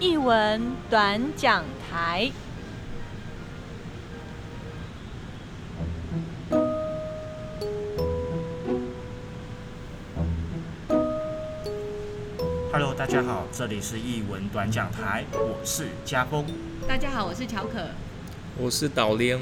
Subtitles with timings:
[0.00, 2.32] 译文短讲台。
[12.72, 16.46] Hello，大家好，这里是译文短讲台，我是家峰。
[16.88, 17.86] 大家好，我是乔可。
[18.56, 19.38] 我是导练，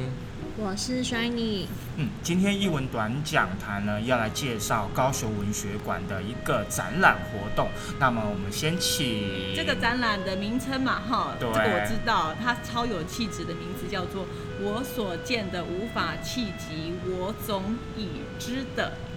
[0.61, 1.67] 我是 Shiny，
[1.99, 7.69] 嗯，今天译文短讲坛呢，要来介绍高雄文学馆的一个展览活动。
[8.01, 14.25] 那么我们先请这个展览的名称嘛，哈，这个我知道，它超有气质的名字叫做
[14.61, 17.63] 《我所见的无法企及，我总
[17.97, 18.09] 已
[18.41, 19.08] 知的对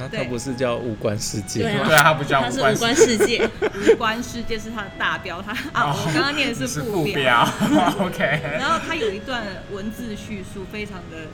[0.00, 1.78] 那它不是叫五官世界对啊。
[1.78, 1.86] 吗？
[1.86, 3.48] 对啊，它不叫无关世界，
[3.92, 7.46] 无关世界》是他的大标，他 啊，我刚刚念的是是副副标，
[8.00, 11.26] OK，然后他有一段文字叙述，非常的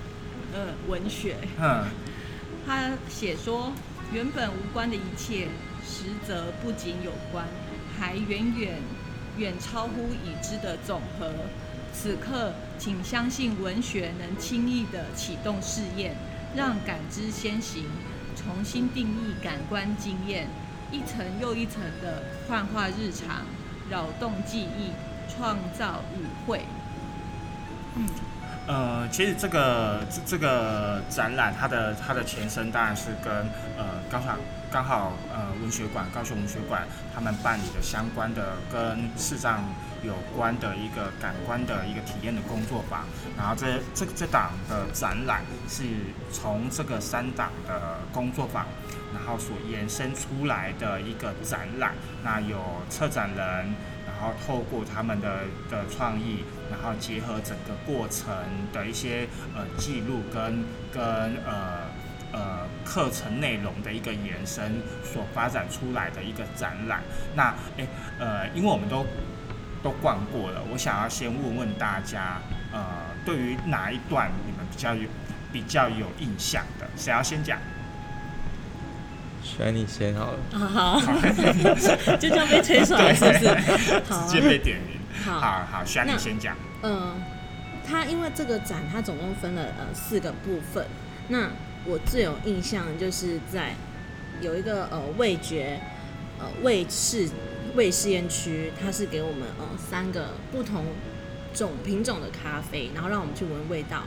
[0.52, 1.36] 呃文学。
[1.60, 1.84] 嗯，
[2.66, 3.72] 他写说，
[4.12, 5.48] 原本无关的一切，
[5.86, 7.44] 实则不仅有关，
[7.98, 8.74] 还远远
[9.38, 11.30] 远超乎已知的总和。
[11.98, 16.14] 此刻，请相信文学能轻易的启动试验，
[16.54, 17.84] 让感知先行，
[18.36, 20.46] 重新定义感官经验，
[20.92, 23.44] 一层又一层的幻化日常，
[23.90, 24.92] 扰动记忆，
[25.28, 26.64] 创造语汇。
[27.96, 28.06] 嗯，
[28.66, 33.32] 呃，其实这个这这个展览，它的它的前身当然是跟
[33.78, 34.36] 呃刚好
[34.72, 36.82] 刚好呃文学馆高雄文学馆
[37.14, 39.62] 他们办理的相关的跟视障
[40.02, 43.04] 有关的一个感官的一个体验的工作坊。
[43.36, 45.84] 然后这这这档的展览是
[46.32, 48.66] 从这个三档的工作坊，
[49.14, 51.94] 然后所延伸出来的一个展览。
[52.24, 52.58] 那有
[52.90, 53.74] 策展人，
[54.18, 58.34] 然后透过他们的的创意，然后结合整个过程
[58.72, 61.02] 的一些呃记录跟跟
[61.44, 61.82] 呃
[62.32, 67.02] 呃课程内容的一个延伸所发展出来的一个展览。
[67.34, 67.86] 那诶
[68.18, 69.04] 呃，因为我们都
[69.82, 72.40] 都逛过了，我想要先问问大家，
[72.72, 72.82] 呃，
[73.26, 75.08] 对于哪一段你们比较有
[75.52, 76.88] 比较有印象的？
[76.96, 77.58] 谁要先讲？
[79.46, 80.38] 选你先好了。
[80.52, 81.00] 啊好，
[82.18, 83.48] 就这样被推出来是不是？
[84.08, 84.98] 好直接被点名。
[85.24, 86.56] 好，好好，选你先讲。
[86.82, 87.14] 嗯，
[87.86, 90.84] 它因为这个展它总共分了呃四个部分，
[91.28, 91.48] 那
[91.84, 93.74] 我最有印象就是在
[94.40, 95.80] 有一个呃味觉
[96.40, 97.28] 呃味试
[97.76, 100.84] 味试验区，它是给我们呃三个不同
[101.54, 104.02] 种品种的咖啡，然后让我们去闻味道。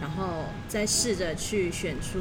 [0.00, 2.20] 然后再试着去选出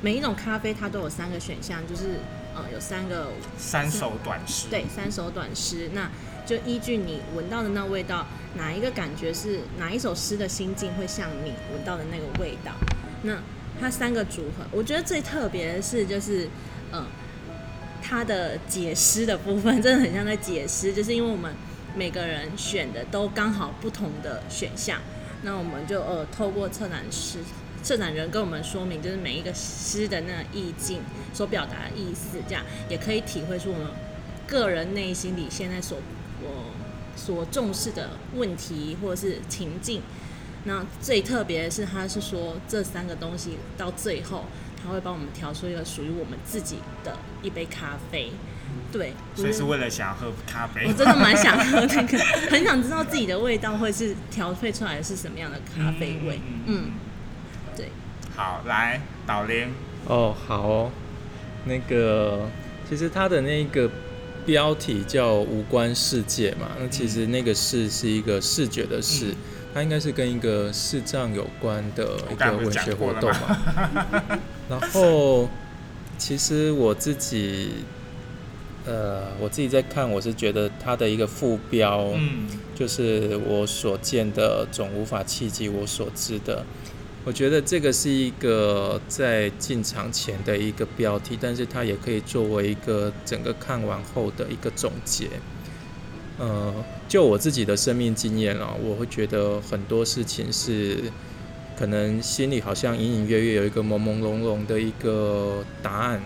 [0.00, 2.20] 每一种咖啡，它都有三个选项，就是
[2.54, 4.68] 呃有三个三首短诗。
[4.70, 6.10] 对，三首短诗，那
[6.46, 8.26] 就依据你闻到的那味道，
[8.56, 12.72] 哪一个感觉是哪一首诗的心境会像你闻到的那个味道？
[13.22, 13.38] 那
[13.80, 16.48] 它三个组合，我觉得最特别的是就是，
[16.92, 17.04] 呃，
[18.02, 21.52] 它的解诗的部分真的很像在解诗，就是因为我们
[21.96, 25.00] 每个人选的都刚好不同的选项，
[25.44, 27.38] 那我们就呃透过策展师。
[27.82, 31.02] 策展人跟我们说明，就是每一个诗的那意境
[31.34, 33.88] 所表达的意思，这样也可以体会出我们
[34.46, 35.98] 个人内心里现在所
[36.42, 36.72] 我
[37.14, 40.00] 所重视的问题或者是情境。
[40.64, 44.44] 那最特别的是，他是说这三个东西到最后，
[44.82, 48.32] 他会帮我们调出一个属于我们自己的一杯咖啡。
[48.96, 50.86] 对，所以是为了想要喝咖啡。
[50.86, 52.18] 我真的蛮想喝那个，
[52.48, 56.40] 很想知道自己的味道会是调配出来的是什么样的咖啡味。
[56.66, 56.92] 嗯，
[57.76, 57.88] 对。
[58.36, 59.68] 好，来导联。
[60.06, 60.90] 哦，好哦，
[61.64, 62.48] 那个
[62.88, 63.90] 其实它的那个
[64.46, 69.36] 标题叫“无关世界”嘛，那其实那个“视”是一个视觉的“视”，嗯
[69.74, 74.38] 它应该是跟一个视障有关的一个文学活动嘛。
[74.70, 75.50] 然后
[76.16, 77.84] 其实我自己，
[78.86, 86.64] 呃，我自己在看，我是觉得它的一个副标，嗯就是我所见的总无法企及我所知的。
[87.24, 95.28] 我觉得这个是一个在进场前的一个标题，但是它也可以作为一个整个看完后的一个总结。
[96.38, 96.74] 呃，
[97.08, 101.04] 就我自己的生命经验啊，我会觉得很多事情是
[101.78, 106.20] 可能心里好像隐隐约约有一个朦朦胧胧的一个答案，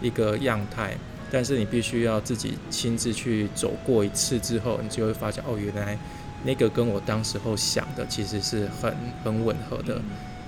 [0.00, 0.96] 一个样态，
[1.34, 5.98] 但是你必须要自己亲自去走过一次之后，你就会发现哦，原来
[6.44, 8.94] 那个跟我当时候想的其实是很
[9.24, 9.98] 很吻合的。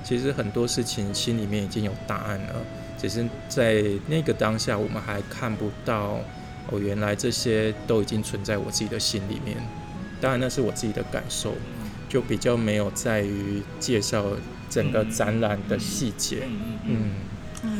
[0.02, 2.56] 其实很多事情心里面已经有答案了，
[2.98, 6.20] 只是在那个当下我们还看不到
[6.70, 9.56] 哦，原来这些都已经存在我自己的心里面。
[10.20, 11.54] 当然那是我自己的感受，
[12.06, 14.26] 就比较没有在于介绍
[14.68, 16.42] 整个展览的细节。
[16.84, 17.10] 嗯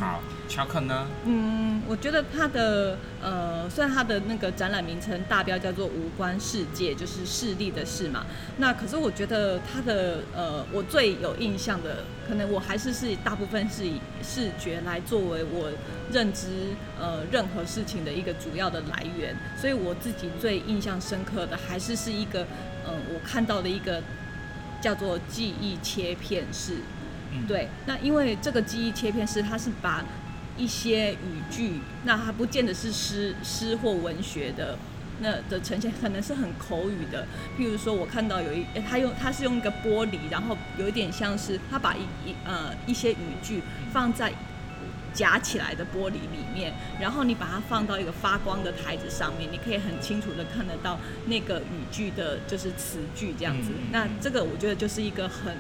[0.01, 1.07] 好，乔克呢？
[1.25, 8.25] 嗯，我觉得他的呃，虽然他的那个展览名称大标叫做“无关世界”，就是视力的事嘛。
[8.57, 15.71] 那可是我觉得他的呃，我最有印象的，可能我还是是大部分是以视觉来作为我
[16.11, 16.49] 认知
[16.99, 19.37] 呃任何事情的一个主要的来源。
[19.57, 22.47] 所以我自己最印象深刻的，还是是一个
[22.87, 24.03] 嗯，我看到的一个
[24.81, 26.77] 叫做记忆切片式。
[27.35, 30.05] 嗯，对，那因为这个记忆切片是，它是把
[30.57, 34.79] 一些语句，那它不见得是诗诗或文学的，
[35.21, 37.27] 那的呈现可能是很口语的。
[37.59, 44.33] 譬如说，我看到有一，诶他用他是用一个玻璃，然后有一点像是他把一一呃一些语句放在
[45.13, 53.71] 夹起来的玻璃里面，然后你把它放到一个发光的台子上面，你可以很清楚的看得到那个语句的就是词句这样子。
[53.71, 55.57] 嗯那这个我觉得就是一个很。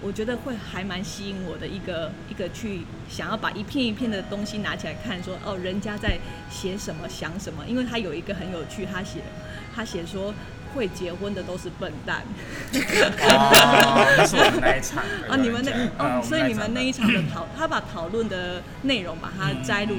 [0.00, 6.18] 我觉得会还蛮吸引我的一个一个去想要把一片一片的东西拿起来看说哦，人家在
[6.50, 9.20] 写什么想什么，因为他有一个很有趣，他写
[9.74, 10.34] 他写说
[10.74, 12.22] 会结婚的都是笨蛋。
[12.72, 15.28] 哦，那是我们那一场 的。
[15.28, 19.96] 啊，你们那所以你们那一场场的讨，他把讨论的内容把它摘录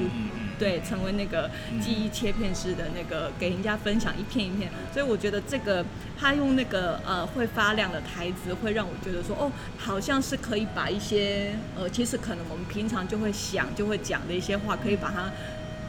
[0.58, 5.84] 对，成为那个记忆切片式的那个给人家分享一片一片，所以我觉得这个
[6.18, 15.30] 他用那个呃会发亮的台词，会让我觉得说哦，好像是可以把一些呃其实可能我们平常就会想就会讲的一些话，可以把它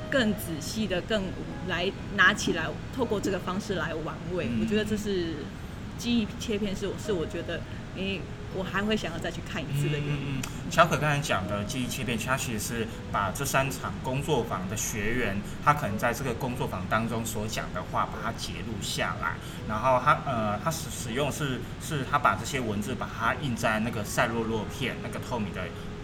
[0.09, 1.23] 更仔细的更
[1.67, 2.65] 来拿起来，
[2.95, 4.47] 透过这个方式来玩味。
[4.49, 4.61] 嗯。
[4.61, 5.33] 我觉得这是
[5.97, 7.59] 记忆切片是是我觉得
[7.97, 8.19] 诶、
[8.55, 9.97] 我还会想要再去看一次的。
[9.97, 10.41] 嗯嗯，
[10.71, 19.33] 乔可刚才讲的记忆切片，它其实是把这三场工作坊的学员，他可能在这个工作坊当中所讲的话，把它截录下来，
[19.67, 25.61] 然后他呃，他使使用是是他把这些文字把它印在那个赛洛洛片，那个透明的。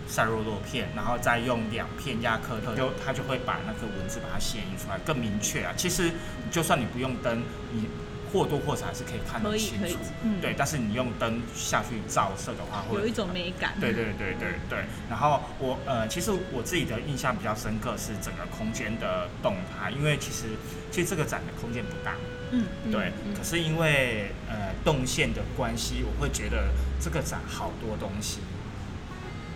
[0.07, 5.71] 赛洛洛片，然后再用两片亚克特，就他就会把那个文字把它显映出来，更明确啊。
[5.77, 6.12] 其实
[6.51, 7.88] 就算你不用灯，你
[8.31, 9.98] 或多或少还是可以看得清楚。
[10.24, 13.74] 嗯对，但是你用灯下去照射的话，会有一种美感。
[13.80, 20.45] 对对对对对，然后我呃，其实我自己的印象比较深刻是整个空间的动态，因为其实
[20.92, 22.16] 其实这个展的空间不大，
[22.51, 26.69] 嗯，对，嗯可是因为呃动线的关系，我会觉得
[27.00, 28.39] 这个展好多东西。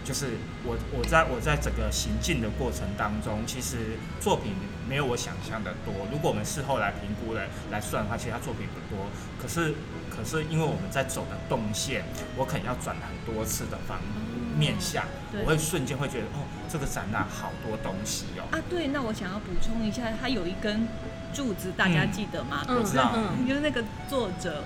[0.05, 4.53] 就是我我在我在整个行进的过程当中，其实作品
[4.87, 5.93] 没有我想象的多。
[6.11, 7.41] 如果我们事后来评估了
[7.71, 9.07] 来算的话，其实它作品不多。
[9.41, 9.73] 可是
[10.15, 12.05] 可是因为我们在走的动线，
[12.37, 13.99] 我可能要转很多次的方
[14.57, 18.45] 面向，对我会瞬间会觉得哦，这个展览好多东西哦。
[18.51, 20.87] 啊，对，那我想要补充一下，它有一根
[21.33, 22.63] 柱子，大家嗯记得吗？
[22.69, 24.63] 我知道嗯就是那个作者，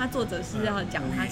[0.00, 1.26] 呃，他作者是要讲他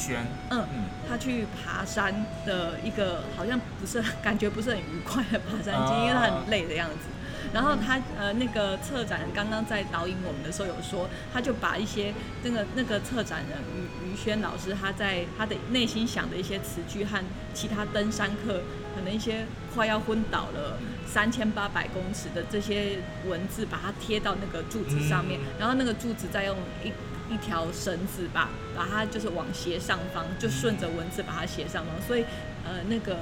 [0.50, 7.08] 嗯，他去爬山的一个好像不是感觉不是很愉快的爬山经，历因为他很累的样子。
[7.52, 12.12] 然后他呃那个策展人刚刚在导引我们的时候有说，他就把一些
[12.42, 17.22] 那个那个策展人于于轩老师他在他的内心想的一些词句和
[17.54, 18.62] 其他登山客
[18.94, 26.92] 可能一些快要昏倒了三千八百公尺的这些文字，把它贴到那个柱子上面，然后那个柱子再用一
[27.32, 32.24] 一条绳子把把它就是往斜上方，就顺着文字把它斜上方，所以
[32.64, 33.16] 呃那个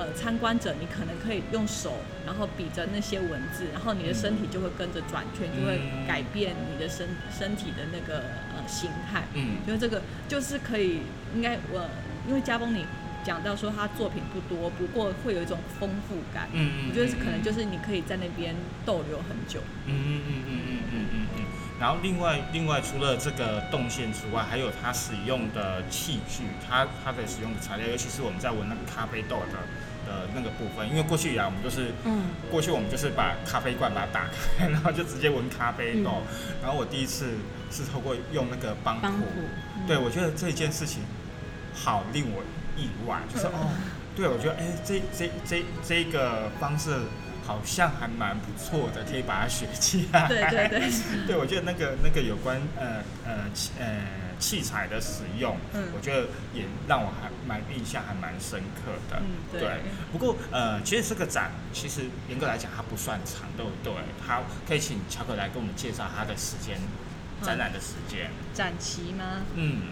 [0.00, 1.92] 呃参观者你可能可以用手，
[2.24, 6.06] 然后比着那些文字，然后你的身体就会跟着转圈，就会嗯。
[6.06, 8.20] 改变你的身身体的那个
[8.56, 9.24] 呃形态。
[9.34, 9.58] 嗯。
[9.66, 11.02] 就是这个就是可以，
[11.36, 11.86] 应该我
[12.26, 12.86] 因为加崩你
[13.24, 16.48] 讲到说他作品不多，不过会有一种丰富感。
[16.52, 19.60] 嗯嗯我觉得是可能就是你可以在那边逗留很久。
[19.86, 21.44] 嗯嗯嗯嗯嗯嗯嗯嗯。
[21.78, 29.56] 然后另外另外除了这个动线之外，还有他使用的器具，他他的使用的材料，尤其是我们在闻那个咖啡豆的
[30.06, 34.26] 的那个部分，因为过去以来我们就是嗯过去我们就是把咖啡罐把它打
[34.58, 36.10] 开，然后就直接闻咖啡豆。
[36.20, 36.22] 嗯
[36.62, 37.30] 然后我第一次
[37.70, 39.40] 是透过用那个邦帮虎谱，
[39.86, 41.02] 对我觉得这件事情
[41.74, 42.42] 好令我
[42.76, 43.70] 意外，就是嗯哦，
[44.16, 46.90] 对我觉得哎，这这这这个方式
[47.46, 50.28] 好像还蛮不错的，可以把它学起来。
[50.28, 50.90] 对对对，
[51.26, 53.86] 对，我觉得那个那个有关呃呃器呃
[54.38, 59.20] 器材的使用，嗯我觉得也让我还蛮印象还蛮深刻的。
[59.20, 59.68] 嗯对
[60.12, 63.92] 不过呃，其实这个展其实严格来讲它不算长，对不对？
[64.24, 66.78] 它可以请乔可来跟我们介绍它的时间，
[67.42, 68.30] 展览的时间。
[68.54, 69.42] 展期吗？
[69.54, 69.82] 嗯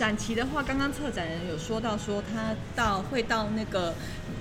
[0.00, 3.92] 展期的话，刚刚策展人有说到说他到会到那个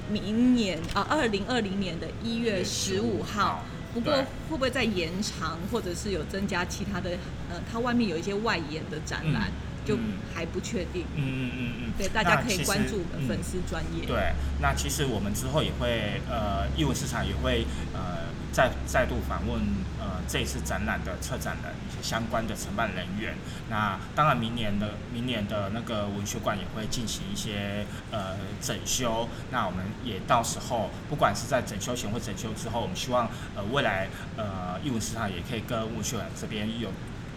[0.09, 3.65] 明年啊，二零二零年的一月十五号。
[3.93, 7.09] 不过对会不会再延长，或者是有增加其他的？
[7.49, 11.03] 呃，它外面有一些外延的展览，嗯就嗯还不确定。
[11.15, 14.05] 嗯嗯嗯嗯，对，大家可以关注我们嗯粉丝专业。
[14.05, 19.61] 对，那其实我们之后也会呃，艺文市场也会呃再再度访问
[19.99, 23.35] 呃这次展览的策展人以及相关的承办人员。
[23.69, 29.27] 那当然，明年的明年的那个文学馆也会进行一些呃整修。
[29.51, 36.89] 那我们也到时候不管是在整修前或整修之后，我们希望呃未来呃艺文市场也可以跟文学馆这边有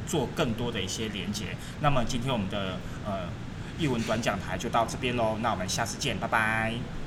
[0.06, 1.56] 做更多的一些连接。
[1.80, 3.28] 那么今天我们的呃
[3.78, 7.01] 艺文短讲台就到这边喽，那我们下次见，拜拜。